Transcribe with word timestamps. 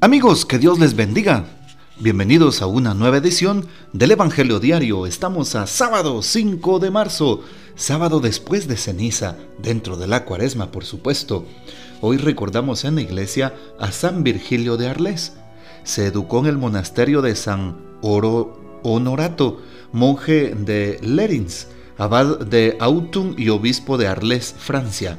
Amigos, 0.00 0.46
que 0.46 0.60
Dios 0.60 0.78
les 0.78 0.94
bendiga. 0.94 1.44
Bienvenidos 1.98 2.62
a 2.62 2.68
una 2.68 2.94
nueva 2.94 3.16
edición 3.16 3.66
del 3.92 4.12
Evangelio 4.12 4.60
Diario. 4.60 5.06
Estamos 5.06 5.56
a 5.56 5.66
sábado 5.66 6.22
5 6.22 6.78
de 6.78 6.92
marzo, 6.92 7.42
sábado 7.74 8.20
después 8.20 8.68
de 8.68 8.76
ceniza, 8.76 9.36
dentro 9.60 9.96
de 9.96 10.06
la 10.06 10.24
cuaresma, 10.24 10.70
por 10.70 10.84
supuesto. 10.84 11.46
Hoy 12.00 12.16
recordamos 12.16 12.84
en 12.84 12.94
la 12.94 13.00
iglesia 13.00 13.56
a 13.80 13.90
San 13.90 14.22
Virgilio 14.22 14.76
de 14.76 14.86
Arles. 14.86 15.32
Se 15.82 16.06
educó 16.06 16.38
en 16.38 16.46
el 16.46 16.58
monasterio 16.58 17.20
de 17.20 17.34
San 17.34 17.76
Oro 18.00 18.80
Honorato, 18.84 19.60
monje 19.90 20.54
de 20.54 21.00
Lerins, 21.02 21.66
abad 21.96 22.38
de 22.38 22.76
Autun 22.78 23.34
y 23.36 23.48
obispo 23.48 23.98
de 23.98 24.06
Arles, 24.06 24.54
Francia 24.56 25.18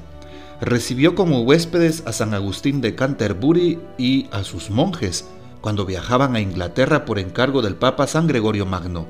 recibió 0.62 1.16
como 1.16 1.41
huéspedes 1.41 2.04
a 2.05 2.13
San 2.13 2.34
Agustín 2.34 2.81
de 2.81 2.95
Canterbury 2.95 3.80
y 3.98 4.27
a 4.31 4.44
sus 4.44 4.70
monjes 4.70 5.27
cuando 5.62 5.85
viajaban 5.85 6.35
a 6.35 6.41
Inglaterra 6.41 7.05
por 7.05 7.20
encargo 7.20 7.62
del 7.62 7.76
Papa 7.76 8.08
San 8.08 8.27
Gregorio 8.27 8.66
Magno. 8.66 9.08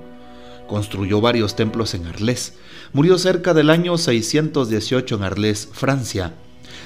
Construyó 0.67 1.21
varios 1.21 1.55
templos 1.55 1.93
en 1.93 2.05
Arles. 2.05 2.53
Murió 2.93 3.17
cerca 3.17 3.53
del 3.53 3.69
año 3.69 3.97
618 3.97 5.15
en 5.15 5.23
Arles, 5.23 5.69
Francia. 5.71 6.33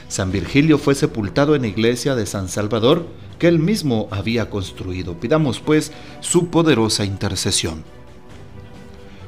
San 0.07 0.31
Virgilio 0.31 0.77
fue 0.77 0.95
sepultado 0.95 1.55
en 1.55 1.63
la 1.63 1.67
iglesia 1.67 2.15
de 2.15 2.25
San 2.25 2.47
Salvador 2.47 3.07
que 3.39 3.47
él 3.47 3.59
mismo 3.59 4.07
había 4.11 4.49
construido. 4.49 5.19
Pidamos 5.19 5.59
pues 5.59 5.91
su 6.21 6.47
poderosa 6.47 7.03
intercesión. 7.03 7.83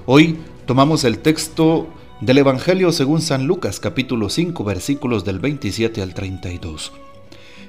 Hoy 0.05 0.37
tomamos 0.65 1.03
el 1.03 1.19
texto 1.19 1.89
del 2.21 2.37
Evangelio 2.37 2.93
según 2.93 3.21
San 3.21 3.45
Lucas 3.45 3.81
capítulo 3.81 4.29
5 4.29 4.63
versículos 4.63 5.25
del 5.25 5.39
27 5.39 6.01
al 6.01 6.13
32. 6.13 6.93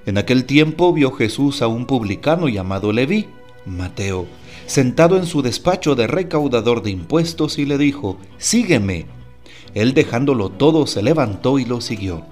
En 0.07 0.19
aquel 0.19 0.45
tiempo 0.45 0.93
vio 0.93 1.11
Jesús 1.11 1.63
a 1.63 1.67
un 1.67 1.87
publicano 1.87 2.49
llamado 2.49 2.93
Leví, 2.93 3.27
Mateo, 3.65 4.27
sentado 4.67 5.17
en 5.17 5.27
su 5.27 5.43
despacho 5.43 5.97
de 5.97 6.07
recaudador 6.07 6.83
de 6.83 6.91
impuestos 6.91 7.59
y 7.59 7.67
le 7.67 7.77
dijo, 7.77 8.19
Sígueme. 8.39 9.07
Él 9.75 9.95
dejándolo 9.95 10.49
todo 10.49 10.87
se 10.87 11.03
levantó 11.03 11.59
y 11.59 11.65
lo 11.65 11.81
siguió. 11.81 12.25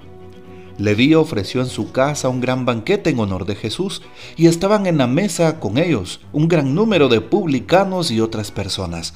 Leví 0.77 1.13
ofreció 1.15 1.61
en 1.61 1.67
su 1.67 1.91
casa 1.91 2.29
un 2.29 2.39
gran 2.39 2.65
banquete 2.65 3.09
en 3.09 3.19
honor 3.19 3.45
de 3.45 3.55
Jesús 3.55 4.01
y 4.37 4.47
estaban 4.47 4.87
en 4.87 4.97
la 4.97 5.07
mesa 5.07 5.59
con 5.59 5.77
ellos 5.77 6.21
un 6.31 6.47
gran 6.47 6.75
número 6.75 7.09
de 7.09 7.19
publicanos 7.19 8.09
y 8.09 8.21
otras 8.21 8.51
personas. 8.51 9.13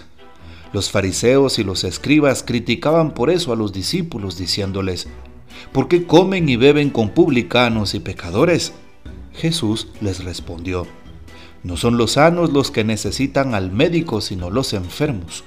Los 0.72 0.92
fariseos 0.92 1.58
y 1.60 1.64
los 1.64 1.84
escribas 1.84 2.44
criticaban 2.44 3.14
por 3.14 3.30
eso 3.30 3.52
a 3.52 3.56
los 3.56 3.74
discípulos, 3.74 4.38
diciéndoles, 4.38 5.08
¿por 5.72 5.88
qué 5.88 6.06
comen 6.06 6.48
y 6.48 6.56
beben 6.56 6.90
con 6.90 7.10
publicanos 7.10 7.96
y 7.96 8.00
pecadores? 8.00 8.74
Jesús 9.34 9.88
les 10.02 10.24
respondió, 10.24 10.86
no 11.64 11.76
son 11.76 11.98
los 11.98 12.12
sanos 12.12 12.54
los 12.54 12.72
que 12.72 12.84
necesitan 12.84 13.54
al 13.54 13.72
médico, 13.72 14.22
sino 14.22 14.50
los 14.50 14.74
enfermos. 14.74 15.44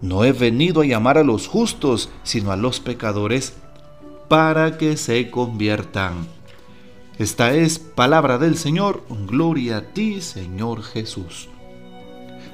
No 0.00 0.24
he 0.24 0.32
venido 0.32 0.82
a 0.82 0.86
llamar 0.86 1.18
a 1.18 1.24
los 1.24 1.48
justos, 1.48 2.10
sino 2.22 2.52
a 2.52 2.56
los 2.56 2.80
pecadores, 2.80 3.54
para 4.28 4.78
que 4.78 4.96
se 4.96 5.30
conviertan. 5.30 6.26
Esta 7.18 7.54
es 7.54 7.78
palabra 7.78 8.38
del 8.38 8.56
Señor, 8.56 9.02
gloria 9.26 9.78
a 9.78 9.82
ti, 9.82 10.20
Señor 10.20 10.82
Jesús. 10.82 11.48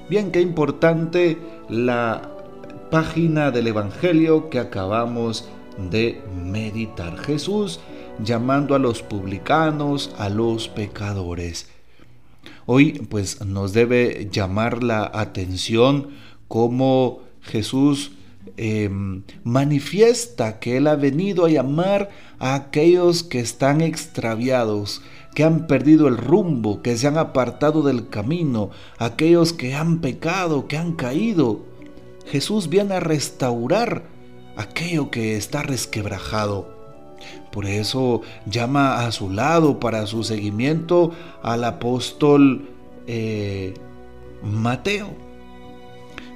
Bien, 0.08 0.30
qué 0.30 0.40
importante 0.40 1.36
la 1.68 2.30
página 2.90 3.50
del 3.50 3.66
Evangelio 3.66 4.48
que 4.48 4.58
acabamos 4.58 5.46
de 5.90 6.22
meditar. 6.34 7.18
Jesús 7.18 7.78
llamando 8.24 8.74
a 8.74 8.78
los 8.78 9.02
publicanos, 9.02 10.14
a 10.16 10.30
los 10.30 10.68
pecadores. 10.68 11.68
Hoy 12.64 12.92
pues 13.10 13.44
nos 13.44 13.74
debe 13.74 14.30
llamar 14.32 14.82
la 14.82 15.10
atención 15.12 16.08
cómo 16.48 17.20
Jesús 17.42 18.12
em, 18.56 19.24
manifiesta 19.44 20.58
que 20.58 20.78
Él 20.78 20.86
ha 20.86 20.96
venido 20.96 21.44
a 21.44 21.50
llamar 21.50 22.08
a 22.38 22.54
aquellos 22.54 23.22
que 23.24 23.40
están 23.40 23.82
extraviados, 23.82 25.02
que 25.38 25.44
han 25.44 25.68
perdido 25.68 26.08
el 26.08 26.16
rumbo, 26.16 26.82
que 26.82 26.96
se 26.96 27.06
han 27.06 27.16
apartado 27.16 27.82
del 27.82 28.08
camino, 28.08 28.70
aquellos 28.98 29.52
que 29.52 29.72
han 29.72 30.00
pecado, 30.00 30.66
que 30.66 30.76
han 30.76 30.94
caído. 30.94 31.60
Jesús 32.26 32.68
viene 32.68 32.94
a 32.94 32.98
restaurar 32.98 34.02
aquello 34.56 35.12
que 35.12 35.36
está 35.36 35.62
resquebrajado. 35.62 36.68
Por 37.52 37.66
eso 37.66 38.22
llama 38.46 39.06
a 39.06 39.12
su 39.12 39.30
lado 39.30 39.78
para 39.78 40.08
su 40.08 40.24
seguimiento 40.24 41.12
al 41.44 41.62
apóstol 41.62 42.70
eh, 43.06 43.74
Mateo, 44.42 45.10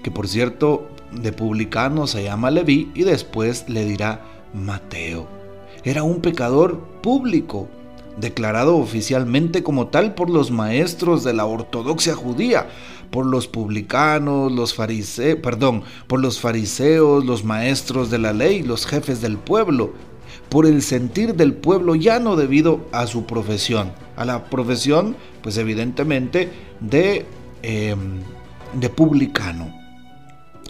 que 0.05 0.13
por 0.13 0.29
cierto 0.29 0.87
de 1.11 1.33
publicano 1.33 2.07
se 2.07 2.23
llama 2.23 2.53
Leví 2.53 2.93
y 2.95 3.03
después 3.03 3.69
le 3.69 3.85
dirá 3.85 4.21
Mateo. 4.55 5.27
Era 5.83 6.05
un 6.05 6.21
pecador 6.21 6.79
público, 7.03 7.67
declarado 8.19 8.77
oficialmente 8.77 9.63
como 9.63 9.89
tal 9.89 10.15
por 10.15 10.31
los 10.31 10.51
maestros 10.51 11.25
de 11.25 11.33
la 11.33 11.47
ortodoxia 11.47 12.15
judía, 12.15 12.69
por 13.11 13.27
los 13.27 13.47
publicanos, 13.47 14.51
los 14.51 14.75
fariseos, 14.75 15.39
perdón, 15.43 15.83
por 16.07 16.21
los 16.21 16.41
fariseos, 16.41 17.25
los 17.25 17.45
maestros 17.45 18.11
de 18.11 18.19
la 18.19 18.33
ley, 18.33 18.63
los 18.63 18.87
jefes 18.87 19.21
del 19.21 19.37
pueblo, 19.37 19.93
por 20.49 20.67
el 20.67 20.83
sentir 20.83 21.35
del 21.35 21.55
pueblo 21.55 21.95
ya 21.95 22.19
no 22.19 22.37
debido 22.37 22.87
a 22.93 23.07
su 23.07 23.25
profesión, 23.25 23.93
a 24.17 24.25
la 24.25 24.45
profesión, 24.45 25.17
pues 25.43 25.57
evidentemente, 25.57 26.51
de, 26.81 27.27
em, 27.63 28.21
de 28.75 28.89
publicano. 28.89 29.75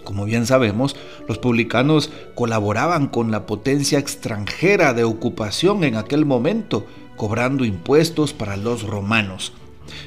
Como 0.05 0.25
bien 0.25 0.47
sabemos, 0.47 0.97
los 1.29 1.39
publicanos 1.39 2.11
colaboraban 2.35 3.07
con 3.07 3.31
la 3.31 3.47
potencia 3.47 3.99
extranjera 3.99 4.95
de 4.95 5.05
ocupación 5.05 5.85
en 5.85 5.95
aquel 5.97 6.27
momento, 6.27 6.87
cobrando 7.17 7.65
impuestos 7.65 8.33
para 8.33 8.57
los 8.57 8.83
romanos. 8.83 9.53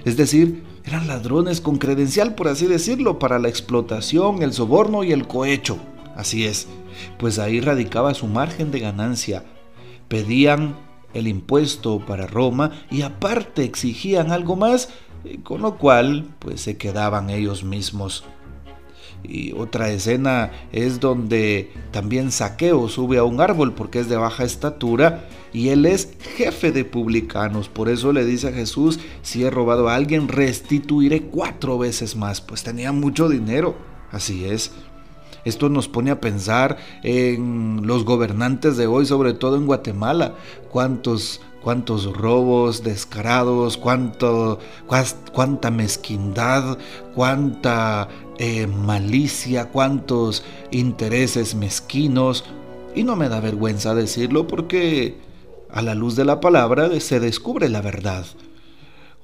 Es 0.05 0.17
decir, 0.17 0.63
eran 0.85 1.07
ladrones 1.07 1.61
con 1.61 1.77
credencial, 1.77 2.35
por 2.35 2.47
así 2.47 2.67
decirlo, 2.67 3.17
para 3.17 3.39
la 3.39 3.49
explotación, 3.49 4.43
el 4.43 4.53
soborno 4.53 5.03
y 5.03 5.11
el 5.11 5.27
cohecho. 5.27 5.77
Así 6.15 6.45
es, 6.45 6.67
pues 7.17 7.39
ahí 7.39 7.59
radicaba 7.59 8.13
su 8.13 8.27
margen 8.27 8.71
de 8.71 8.79
ganancia. 8.79 9.43
Pedían 10.07 10.77
el 11.13 11.27
impuesto 11.27 11.99
para 12.05 12.27
Roma 12.27 12.71
y 12.91 13.01
aparte 13.01 13.63
exigían 13.63 14.31
algo 14.31 14.55
más, 14.55 14.89
eh, 15.23 15.39
con 15.43 15.61
lo 15.61 15.77
cual 15.77 16.35
pues 16.39 16.61
se 16.61 16.77
quedaban 16.77 17.29
ellos 17.29 17.63
mismos. 17.63 18.23
Y 19.29 19.53
otra 19.53 19.89
escena 19.89 20.51
es 20.71 20.99
donde 20.99 21.71
también 21.91 22.31
Saqueo 22.31 22.87
sube 22.89 23.17
a 23.17 23.23
un 23.23 23.41
árbol 23.41 23.73
porque 23.73 23.99
es 23.99 24.09
de 24.09 24.17
baja 24.17 24.43
estatura 24.43 25.27
y 25.53 25.69
él 25.69 25.85
es 25.85 26.09
jefe 26.35 26.71
de 26.71 26.85
publicanos. 26.85 27.69
Por 27.69 27.89
eso 27.89 28.11
le 28.11 28.25
dice 28.25 28.49
a 28.49 28.51
Jesús, 28.51 28.99
si 29.21 29.43
he 29.43 29.49
robado 29.49 29.87
a 29.87 29.95
alguien, 29.95 30.27
restituiré 30.27 31.23
cuatro 31.23 31.77
veces 31.77 32.15
más. 32.15 32.41
Pues 32.41 32.63
tenía 32.63 32.91
mucho 32.91 33.29
dinero. 33.29 33.75
Así 34.11 34.45
es. 34.45 34.71
Esto 35.45 35.69
nos 35.69 35.87
pone 35.87 36.11
a 36.11 36.19
pensar 36.19 36.77
en 37.03 37.81
los 37.85 38.03
gobernantes 38.03 38.77
de 38.77 38.87
hoy, 38.87 39.05
sobre 39.05 39.33
todo 39.33 39.55
en 39.57 39.67
Guatemala. 39.67 40.33
¿Cuántos, 40.71 41.39
cuántos 41.65 42.05
robos 42.15 42.83
descarados, 42.83 43.75
cuánto, 43.75 44.59
cuánta 45.33 45.71
mezquindad, 45.71 46.77
cuánta 47.15 48.07
eh, 48.37 48.67
malicia, 48.67 49.69
cuántos 49.71 50.43
intereses 50.69 51.55
mezquinos. 51.55 52.43
Y 52.93 53.01
no 53.01 53.15
me 53.15 53.29
da 53.29 53.39
vergüenza 53.39 53.95
decirlo 53.95 54.45
porque 54.45 55.17
a 55.71 55.81
la 55.81 55.95
luz 55.95 56.15
de 56.15 56.25
la 56.25 56.39
palabra 56.39 56.99
se 56.99 57.19
descubre 57.19 57.67
la 57.67 57.81
verdad. 57.81 58.27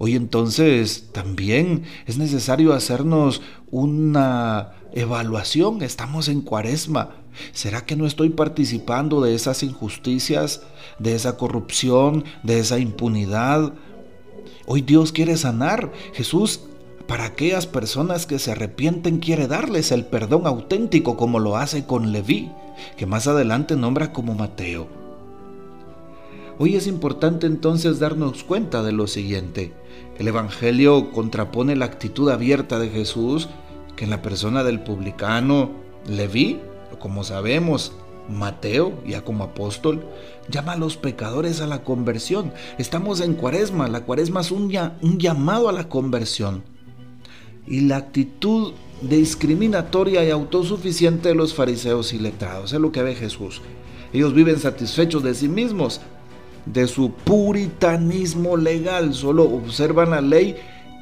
Hoy 0.04 0.16
entonces 0.16 1.10
también 1.12 1.84
es 2.08 2.18
necesario 2.18 2.74
hacernos 2.74 3.44
una 3.70 4.72
evaluación. 4.94 5.84
Estamos 5.84 6.28
en 6.28 6.42
cuaresma. 6.42 7.12
¿Será 7.52 7.86
que 7.86 7.96
no 7.96 8.08
estoy 8.08 8.32
participando 8.32 9.22
de 9.22 9.36
esas 9.36 9.62
injusticias, 9.62 10.64
de 10.98 11.14
esa 11.14 11.38
corrupción, 11.38 12.26
de 12.42 12.58
esa 12.58 12.80
impunidad? 12.80 13.74
Hoy 14.66 14.82
Dios 14.82 15.12
quiere 15.12 15.38
sanar. 15.38 15.92
Jesús 16.14 16.62
para 17.08 17.26
aquellas 17.26 17.68
personas 17.68 18.26
que 18.26 18.40
se 18.40 18.54
arrepienten 18.54 19.20
quiere 19.20 19.46
darles 19.46 19.92
el 19.92 20.06
perdón 20.06 20.48
auténtico 20.48 21.16
como 21.16 21.38
lo 21.38 21.58
hace 21.58 21.86
con 21.86 22.12
Leví, 22.12 22.52
que 22.98 23.06
más 23.06 23.28
adelante 23.28 23.76
nombra 23.76 24.12
como 24.14 24.34
Mateo. 24.34 25.01
Hoy 26.64 26.76
es 26.76 26.86
importante 26.86 27.48
entonces 27.48 27.98
darnos 27.98 28.44
cuenta 28.44 28.84
de 28.84 28.92
lo 28.92 29.08
siguiente. 29.08 29.74
El 30.20 30.28
Evangelio 30.28 31.12
contrapone 31.12 31.76
la 31.76 31.86
actitud 31.86 32.30
abierta 32.30 32.78
de 32.78 32.92
Jesús, 32.92 33.50
que 33.96 34.04
en 34.04 34.12
la 34.12 34.22
persona 34.22 34.64
del 34.64 34.80
publicano 34.80 35.72
Leví, 36.08 36.60
como 37.00 37.24
sabemos, 37.24 37.94
Mateo, 38.30 38.94
ya 39.08 39.24
como 39.24 39.46
apóstol, 39.46 40.06
llama 40.52 40.74
a 40.74 40.78
los 40.78 40.98
pecadores 40.98 41.62
a 41.62 41.66
la 41.66 41.84
conversión. 41.84 42.54
Estamos 42.78 43.22
en 43.22 43.34
cuaresma, 43.34 43.88
la 43.88 44.02
cuaresma 44.02 44.42
es 44.42 44.52
un, 44.52 44.70
llamado 45.18 45.68
a 45.68 45.74
la 45.74 45.90
conversión. 45.90 46.62
Y 47.66 47.80
la 47.80 47.98
actitud 47.98 48.74
discriminatoria 49.02 50.24
y 50.24 50.30
autosuficiente 50.30 51.30
de 51.30 51.36
los 51.36 51.56
fariseos 51.56 52.14
y 52.14 52.20
letrados 52.20 52.72
es 52.72 52.80
lo 52.80 52.92
que 52.92 53.02
ve 53.02 53.16
Jesús. 53.16 53.64
Ellos 54.14 54.36
viven 54.36 54.60
satisfechos 54.60 55.24
de 55.24 55.34
sí 55.34 55.48
mismos, 55.48 56.02
de 56.66 56.88
su 56.88 57.12
puritanismo 57.12 58.58
legal, 58.58 59.14
solo 59.14 59.44
observan 59.44 60.12
la 60.12 60.22
ley 60.22 60.56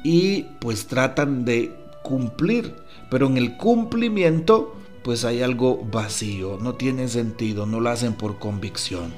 y 0.04 0.42
pues 0.60 0.86
tratan 0.86 1.44
de 1.44 1.74
cumplir, 2.02 2.74
pero 3.10 3.26
en 3.26 3.36
el 3.36 3.56
cumplimiento 3.56 4.74
pues 5.02 5.24
hay 5.24 5.42
algo 5.42 5.82
vacío, 5.90 6.58
no 6.60 6.74
tiene 6.74 7.08
sentido, 7.08 7.66
no 7.66 7.80
lo 7.80 7.90
hacen 7.90 8.14
por 8.14 8.38
convicción. 8.38 9.12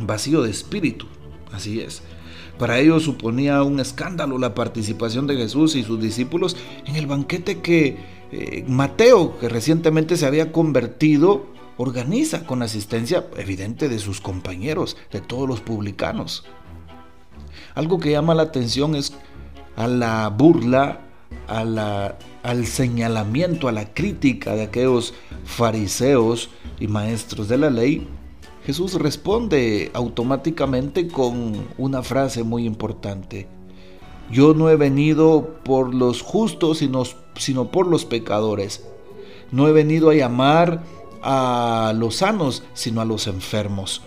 Vacío 0.00 0.42
de 0.42 0.50
espíritu, 0.50 1.06
así 1.52 1.80
es. 1.80 2.02
Para 2.58 2.78
ellos 2.78 3.02
suponía 3.02 3.62
un 3.62 3.80
escándalo 3.80 4.38
la 4.38 4.54
participación 4.54 5.26
de 5.26 5.36
Jesús 5.36 5.74
y 5.74 5.82
sus 5.82 6.00
discípulos 6.00 6.56
en 6.86 6.94
el 6.96 7.06
banquete 7.06 7.60
que 7.60 7.96
eh, 8.30 8.64
Mateo, 8.68 9.38
que 9.38 9.48
recientemente 9.48 10.16
se 10.16 10.26
había 10.26 10.52
convertido, 10.52 11.46
organiza 11.76 12.46
con 12.46 12.62
asistencia 12.62 13.26
evidente 13.36 13.88
de 13.88 13.98
sus 13.98 14.20
compañeros, 14.20 14.96
de 15.10 15.20
todos 15.20 15.48
los 15.48 15.60
publicanos. 15.60 16.44
Algo 17.74 17.98
que 17.98 18.12
llama 18.12 18.34
la 18.34 18.44
atención 18.44 18.94
es 18.94 19.14
a 19.76 19.88
la 19.88 20.28
burla, 20.28 21.00
a 21.48 21.64
la, 21.64 22.18
al 22.42 22.66
señalamiento, 22.66 23.68
a 23.68 23.72
la 23.72 23.92
crítica 23.92 24.54
de 24.54 24.62
aquellos 24.62 25.14
fariseos 25.44 26.50
y 26.78 26.86
maestros 26.86 27.48
de 27.48 27.58
la 27.58 27.70
ley, 27.70 28.06
Jesús 28.64 28.94
responde 28.94 29.90
automáticamente 29.92 31.08
con 31.08 31.66
una 31.76 32.02
frase 32.02 32.44
muy 32.44 32.64
importante. 32.64 33.46
Yo 34.30 34.54
no 34.54 34.70
he 34.70 34.76
venido 34.76 35.58
por 35.64 35.94
los 35.94 36.22
justos, 36.22 36.78
sino, 36.78 37.02
sino 37.36 37.70
por 37.70 37.86
los 37.86 38.06
pecadores. 38.06 38.86
No 39.52 39.68
he 39.68 39.72
venido 39.72 40.08
a 40.08 40.14
llamar 40.14 40.82
a 41.24 41.92
los 41.96 42.16
sanos, 42.16 42.62
sino 42.74 43.00
a 43.00 43.04
los 43.04 43.26
enfermos. 43.26 44.02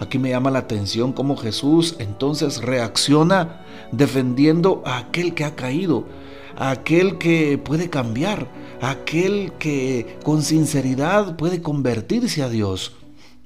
Aquí 0.00 0.18
me 0.18 0.30
llama 0.30 0.50
la 0.50 0.60
atención 0.60 1.12
cómo 1.12 1.36
Jesús 1.36 1.96
entonces 1.98 2.62
reacciona 2.62 3.60
defendiendo 3.92 4.82
a 4.86 4.98
aquel 4.98 5.34
que 5.34 5.44
ha 5.44 5.54
caído, 5.54 6.06
a 6.56 6.70
aquel 6.70 7.18
que 7.18 7.58
puede 7.58 7.90
cambiar, 7.90 8.48
a 8.80 8.90
aquel 8.90 9.52
que 9.58 10.18
con 10.24 10.42
sinceridad 10.42 11.36
puede 11.36 11.60
convertirse 11.60 12.42
a 12.42 12.48
Dios. 12.48 12.94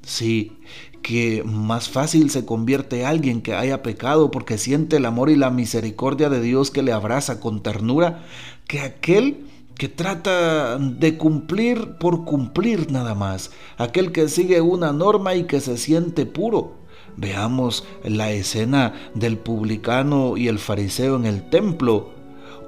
Sí, 0.03 0.59
que 1.03 1.43
más 1.45 1.89
fácil 1.89 2.31
se 2.31 2.45
convierte 2.45 3.05
alguien 3.05 3.43
que 3.43 3.55
haya 3.55 3.83
pecado 3.83 4.31
porque 4.31 4.57
siente 4.57 4.99
el 4.99 5.07
amor 5.07 5.31
y 5.31 5.37
la 5.37 5.51
misericordia 5.51 6.31
de 6.31 6.41
Dios 6.41 6.71
que 6.71 6.83
le 6.83 6.93
abraza 6.93 7.41
con 7.41 7.63
ternura 7.63 8.25
que 8.67 8.81
aquel 8.81 9.45
que 9.77 9.89
trata 9.89 10.79
de 10.79 11.17
cumplir 11.17 11.95
por 11.99 12.25
cumplir 12.25 12.91
nada 12.91 13.15
más, 13.15 13.51
aquel 13.77 14.13
que 14.13 14.29
sigue 14.29 14.61
una 14.61 14.93
norma 14.93 15.35
y 15.35 15.45
que 15.45 15.61
se 15.61 15.77
siente 15.77 16.27
puro. 16.27 16.85
Veamos 17.17 17.85
la 18.03 18.33
escena 18.33 18.93
del 19.15 19.39
publicano 19.39 20.37
y 20.37 20.49
el 20.49 20.59
fariseo 20.59 21.17
en 21.17 21.27
el 21.27 21.49
templo. 21.49 22.11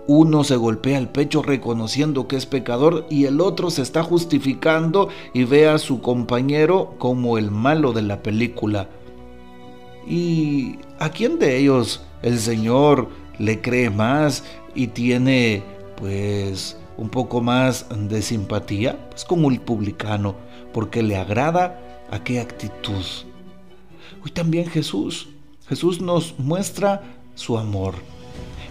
Uno 0.08 0.44
se 0.44 0.55
golpea 0.55 0.99
el 0.99 1.08
pecho 1.08 1.43
reconociendo 1.43 2.29
que 2.29 2.37
es 2.37 2.47
pecador 2.47 3.06
y 3.11 3.25
el 3.25 3.41
otro 3.41 3.70
se 3.70 3.82
está 3.82 4.05
justificando 4.05 5.09
y 5.35 5.44
ve 5.44 5.69
a 5.69 5.79
su 5.79 6.00
compañero 6.00 6.94
como 6.99 7.38
el 7.38 7.50
malo 7.50 7.93
de 7.93 8.02
la 8.02 8.23
película. 8.23 8.88
¿Y 10.06 10.79
a 11.00 11.09
quién 11.09 11.41
de 11.41 11.59
ellos 11.59 12.02
el 12.23 12.38
Señor 12.38 13.09
le 13.38 13.61
cree 13.61 13.91
más 13.91 14.44
y 14.76 14.87
tiene 14.88 15.64
pues 15.97 16.76
un 16.99 17.09
poco 17.09 17.41
más 17.41 17.87
de 17.91 18.23
simpatía, 18.23 19.09
pues 19.11 19.25
como 19.25 19.51
el 19.51 19.61
publicano, 19.61 20.37
porque 20.73 21.03
le 21.03 21.17
agrada 21.17 21.81
aquella 22.11 22.43
actitud. 22.43 23.05
Hoy 24.25 24.31
también 24.31 24.67
Jesús, 24.67 25.29
Jesús 25.69 26.01
nos 26.01 26.39
muestra 26.39 27.03
su 27.35 27.59
amor. 27.59 27.95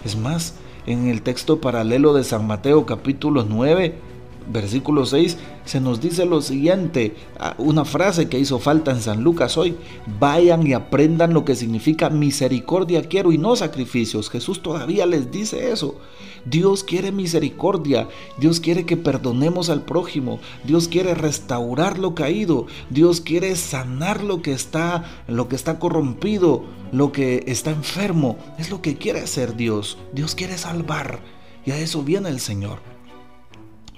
Es 0.04 0.16
más, 0.16 0.54
en 0.86 1.08
el 1.08 1.22
texto 1.22 1.60
paralelo 1.60 2.14
de 2.14 2.24
San 2.24 2.46
Mateo 2.46 2.86
capítulo 2.86 3.44
9, 3.48 3.98
versículo 4.48 5.06
6, 5.06 5.36
se 5.64 5.80
nos 5.80 6.00
dice 6.00 6.24
lo 6.24 6.40
siguiente, 6.42 7.14
ah, 7.38 7.54
una 7.58 7.84
frase 7.84 8.28
que 8.28 8.38
hizo 8.38 8.58
falta 8.58 8.90
en 8.90 9.00
San 9.00 9.22
Lucas 9.22 9.56
hoy, 9.56 9.76
vayan 10.18 10.66
y 10.66 10.72
aprendan 10.72 11.34
lo 11.34 11.44
que 11.44 11.54
significa 11.54 12.10
misericordia 12.10 13.02
quiero 13.02 13.32
y 13.32 13.38
no 13.38 13.56
sacrificios. 13.56 14.30
Jesús 14.30 14.62
todavía 14.62 15.06
les 15.06 15.30
dice 15.30 15.72
eso. 15.72 15.96
Dios 16.44 16.84
quiere 16.84 17.10
misericordia, 17.10 18.08
Dios 18.38 18.60
quiere 18.60 18.86
que 18.86 18.96
perdonemos 18.96 19.68
al 19.68 19.82
prójimo, 19.82 20.38
Dios 20.64 20.86
quiere 20.86 21.14
restaurar 21.14 21.98
lo 21.98 22.14
caído, 22.14 22.66
Dios 22.88 23.20
quiere 23.20 23.56
sanar 23.56 24.22
lo 24.22 24.42
que 24.42 24.52
está 24.52 25.04
lo 25.26 25.48
que 25.48 25.56
está 25.56 25.80
corrompido, 25.80 26.64
lo 26.92 27.10
que 27.10 27.42
está 27.48 27.70
enfermo, 27.70 28.38
es 28.58 28.70
lo 28.70 28.80
que 28.80 28.96
quiere 28.96 29.20
hacer 29.20 29.56
Dios. 29.56 29.98
Dios 30.12 30.36
quiere 30.36 30.56
salvar 30.56 31.18
y 31.64 31.72
a 31.72 31.78
eso 31.78 32.02
viene 32.02 32.28
el 32.28 32.38
Señor. 32.38 32.95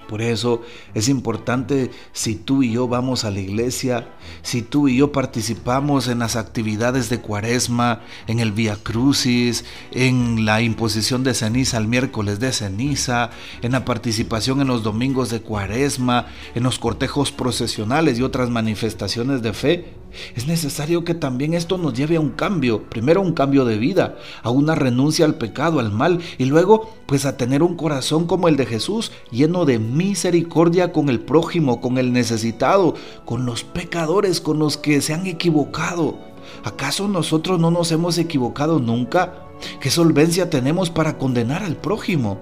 Por 0.09 0.23
eso 0.23 0.63
es 0.95 1.07
importante 1.07 1.91
si 2.13 2.33
tú 2.33 2.63
y 2.63 2.71
yo 2.71 2.87
vamos 2.87 3.25
a 3.25 3.29
la 3.29 3.39
iglesia, 3.39 4.09
si 4.41 4.63
tú 4.63 4.87
y 4.87 4.97
yo 4.97 5.11
participamos 5.11 6.07
en 6.07 6.17
las 6.17 6.35
actividades 6.35 7.09
de 7.09 7.21
cuaresma, 7.21 8.01
en 8.25 8.39
el 8.39 8.51
Via 8.51 8.75
Crucis, 8.75 9.65
en 9.91 10.45
la 10.45 10.63
imposición 10.63 11.23
de 11.23 11.35
ceniza 11.35 11.77
el 11.77 11.87
miércoles 11.87 12.39
de 12.39 12.51
ceniza, 12.51 13.29
en 13.61 13.73
la 13.73 13.85
participación 13.85 14.61
en 14.61 14.67
los 14.67 14.81
domingos 14.81 15.29
de 15.29 15.41
cuaresma, 15.41 16.25
en 16.55 16.63
los 16.63 16.79
cortejos 16.79 17.31
procesionales 17.31 18.17
y 18.17 18.23
otras 18.23 18.49
manifestaciones 18.49 19.43
de 19.43 19.53
fe, 19.53 19.98
es 20.35 20.47
necesario 20.47 21.03
que 21.03 21.13
también 21.13 21.53
esto 21.53 21.77
nos 21.77 21.93
lleve 21.93 22.15
a 22.15 22.19
un 22.19 22.31
cambio, 22.31 22.83
primero 22.89 23.21
un 23.21 23.33
cambio 23.33 23.65
de 23.65 23.77
vida, 23.77 24.17
a 24.43 24.49
una 24.49 24.75
renuncia 24.75 25.25
al 25.25 25.35
pecado, 25.35 25.79
al 25.79 25.91
mal, 25.91 26.19
y 26.37 26.45
luego 26.45 26.89
pues 27.05 27.25
a 27.25 27.37
tener 27.37 27.63
un 27.63 27.75
corazón 27.75 28.25
como 28.25 28.47
el 28.47 28.57
de 28.57 28.65
Jesús, 28.65 29.11
lleno 29.31 29.65
de 29.65 29.79
misericordia 29.79 30.91
con 30.91 31.09
el 31.09 31.19
prójimo, 31.19 31.81
con 31.81 31.97
el 31.97 32.13
necesitado, 32.13 32.95
con 33.25 33.45
los 33.45 33.63
pecadores, 33.63 34.41
con 34.41 34.59
los 34.59 34.77
que 34.77 35.01
se 35.01 35.13
han 35.13 35.27
equivocado. 35.27 36.17
¿Acaso 36.63 37.07
nosotros 37.07 37.59
no 37.59 37.71
nos 37.71 37.91
hemos 37.91 38.17
equivocado 38.17 38.79
nunca? 38.79 39.45
¿Qué 39.79 39.91
solvencia 39.91 40.49
tenemos 40.49 40.89
para 40.89 41.17
condenar 41.17 41.63
al 41.63 41.75
prójimo? 41.75 42.39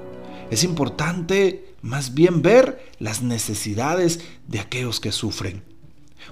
Es 0.50 0.64
importante 0.64 1.76
más 1.82 2.14
bien 2.14 2.42
ver 2.42 2.92
las 3.00 3.22
necesidades 3.22 4.22
de 4.48 4.60
aquellos 4.60 5.00
que 5.00 5.12
sufren. 5.12 5.64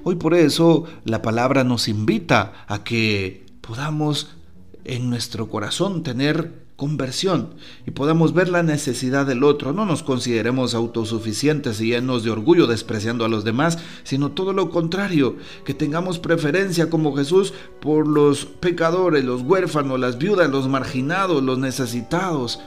Hoy 0.03 0.15
por 0.15 0.33
eso 0.33 0.85
la 1.03 1.21
palabra 1.21 1.63
nos 1.63 1.87
invita 1.87 2.65
a 2.67 2.83
que 2.83 3.45
podamos 3.61 4.35
en 4.83 5.09
nuestro 5.09 5.49
corazón 5.49 6.03
tener 6.03 6.65
conversión 6.75 7.55
y 7.87 7.91
podamos 7.91 8.33
ver 8.33 8.49
la 8.49 8.61
necesidad 8.61 9.25
del 9.25 9.43
otro. 9.43 9.73
No 9.73 9.85
nos 9.85 10.03
consideremos 10.03 10.75
autosuficientes 10.75 11.79
y 11.81 11.87
llenos 11.87 12.23
de 12.23 12.31
orgullo 12.31 12.67
despreciando 12.67 13.25
a 13.25 13.29
los 13.29 13.43
demás, 13.43 13.79
sino 14.03 14.31
todo 14.31 14.53
lo 14.53 14.69
contrario, 14.69 15.37
que 15.63 15.73
tengamos 15.73 16.19
preferencia 16.19 16.89
como 16.89 17.15
Jesús 17.15 17.53
por 17.79 18.07
los 18.07 18.45
pecadores, 18.45 19.23
los 19.23 19.41
huérfanos, 19.41 19.99
las 19.99 20.17
viudas, 20.17 20.49
los 20.49 20.67
marginados, 20.67 21.41
los 21.41 21.57
necesitados, 21.57 22.59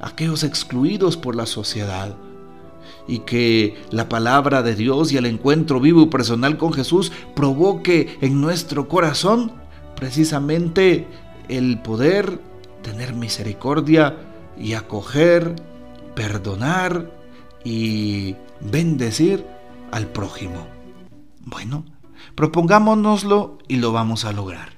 aquellos 0.00 0.44
excluidos 0.44 1.16
por 1.16 1.34
la 1.34 1.46
sociedad 1.46 2.16
y 3.08 3.20
que 3.20 3.74
la 3.90 4.08
palabra 4.08 4.62
de 4.62 4.76
Dios 4.76 5.10
y 5.10 5.16
el 5.16 5.26
encuentro 5.26 5.80
vivo 5.80 6.02
y 6.02 6.06
personal 6.06 6.58
con 6.58 6.72
Jesús 6.72 7.10
provoque 7.34 8.18
en 8.20 8.40
nuestro 8.40 8.86
corazón 8.86 9.52
precisamente 9.96 11.08
el 11.48 11.80
poder 11.80 12.40
tener 12.82 13.14
misericordia 13.14 14.16
y 14.56 14.74
acoger, 14.74 15.56
perdonar 16.14 17.10
y 17.64 18.36
bendecir 18.60 19.44
al 19.90 20.06
prójimo. 20.06 20.66
Bueno, 21.44 21.84
propongámonoslo 22.34 23.58
y 23.66 23.76
lo 23.76 23.92
vamos 23.92 24.24
a 24.24 24.32
lograr. 24.32 24.77